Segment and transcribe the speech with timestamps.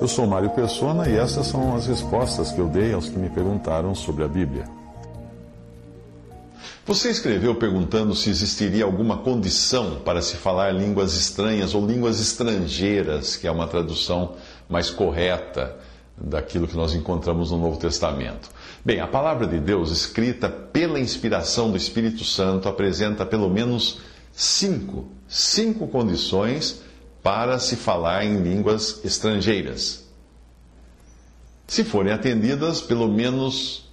[0.00, 3.28] Eu sou Mário Persona e essas são as respostas que eu dei aos que me
[3.28, 4.64] perguntaram sobre a Bíblia.
[6.86, 13.34] Você escreveu perguntando se existiria alguma condição para se falar línguas estranhas ou línguas estrangeiras,
[13.34, 14.36] que é uma tradução
[14.68, 15.76] mais correta
[16.16, 18.50] daquilo que nós encontramos no Novo Testamento.
[18.84, 24.00] Bem, a palavra de Deus, escrita pela inspiração do Espírito Santo, apresenta pelo menos
[24.32, 26.82] cinco, cinco condições
[27.28, 30.08] para se falar em línguas estrangeiras.
[31.66, 33.86] Se forem atendidas pelo menos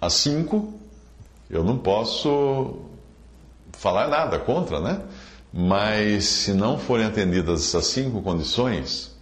[0.00, 0.72] as cinco,
[1.50, 2.82] eu não posso
[3.72, 5.02] falar nada contra, né?
[5.52, 9.16] Mas se não forem atendidas essas cinco condições,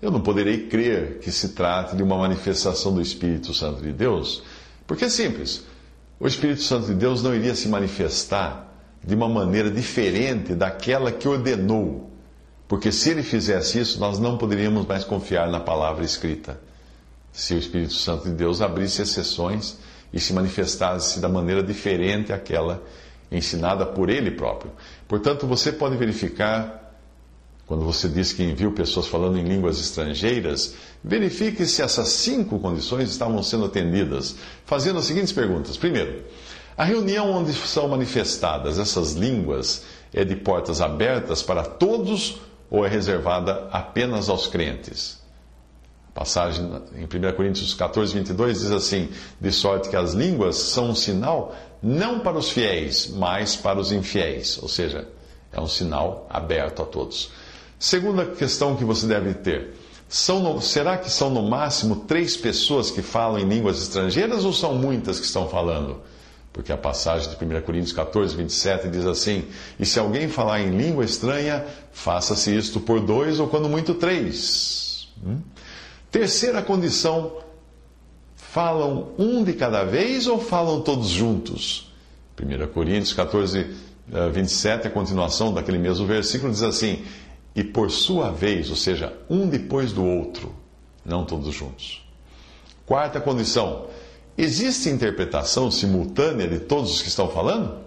[0.00, 4.44] eu não poderei crer que se trate de uma manifestação do Espírito Santo de Deus,
[4.86, 5.64] porque é simples.
[6.20, 11.26] O Espírito Santo de Deus não iria se manifestar de uma maneira diferente daquela que
[11.26, 12.11] ordenou,
[12.72, 16.58] porque se ele fizesse isso, nós não poderíamos mais confiar na palavra escrita.
[17.30, 19.76] Se o Espírito Santo de Deus abrisse exceções
[20.10, 22.82] e se manifestasse da maneira diferente àquela
[23.30, 24.72] ensinada por ele próprio.
[25.06, 26.96] Portanto, você pode verificar,
[27.66, 33.10] quando você diz que enviou pessoas falando em línguas estrangeiras, verifique se essas cinco condições
[33.10, 34.34] estavam sendo atendidas,
[34.64, 35.76] fazendo as seguintes perguntas.
[35.76, 36.24] Primeiro,
[36.74, 42.40] a reunião onde são manifestadas essas línguas é de portas abertas para todos
[42.72, 45.20] ou é reservada apenas aos crentes?
[46.14, 49.08] passagem em 1 Coríntios 14, 22 diz assim:
[49.40, 53.92] De sorte que as línguas são um sinal não para os fiéis, mas para os
[53.92, 54.58] infiéis.
[54.62, 55.08] Ou seja,
[55.52, 57.30] é um sinal aberto a todos.
[57.78, 59.74] Segunda questão que você deve ter:
[60.28, 64.74] no, será que são no máximo três pessoas que falam em línguas estrangeiras ou são
[64.74, 66.00] muitas que estão falando?
[66.52, 69.46] Porque a passagem de 1 Coríntios 14, 27 diz assim:
[69.78, 75.08] E se alguém falar em língua estranha, faça-se isto por dois ou quando muito três.
[75.24, 75.40] Hum?
[76.10, 77.38] Terceira condição:
[78.36, 81.90] falam um de cada vez ou falam todos juntos?
[82.38, 83.74] 1 Coríntios 14,
[84.32, 87.02] 27, eh, a continuação daquele mesmo versículo, diz assim:
[87.56, 90.54] E por sua vez, ou seja, um depois do outro,
[91.02, 92.06] não todos juntos.
[92.84, 93.86] Quarta condição:
[94.36, 97.80] existe interpretação simultânea de todos os que estão falando?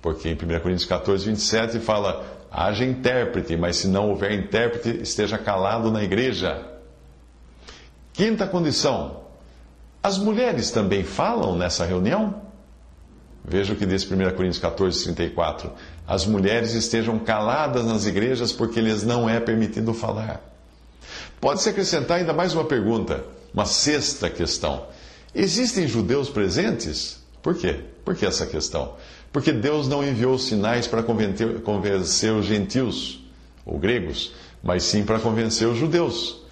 [0.00, 5.38] Porque em 1 Coríntios 14, 27 fala: haja intérprete, mas se não houver intérprete, esteja
[5.38, 6.66] calado na igreja.
[8.12, 9.22] Quinta condição:
[10.02, 12.42] as mulheres também falam nessa reunião?
[13.44, 15.72] Veja o que diz 1 Coríntios 14, 34.
[16.06, 20.40] As mulheres estejam caladas nas igrejas porque lhes não é permitido falar.
[21.40, 24.86] Pode-se acrescentar ainda mais uma pergunta, uma sexta questão.
[25.34, 27.20] Existem judeus presentes?
[27.42, 27.80] Por quê?
[28.04, 28.94] Por que essa questão?
[29.32, 33.24] Porque Deus não enviou sinais para convencer os gentios,
[33.64, 34.32] ou gregos,
[34.62, 36.42] mas sim para convencer os judeus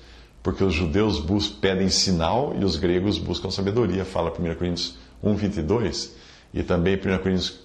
[0.42, 6.16] porque os judeus pedem sinal e os gregos buscam sabedoria, fala 1 Coríntios 1, 22.
[6.52, 7.60] E também 1 Coríntios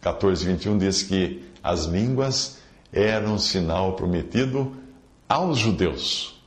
[0.00, 2.58] 14, 21 diz que as línguas
[2.92, 4.72] eram sinal prometido
[5.28, 6.40] aos judeus.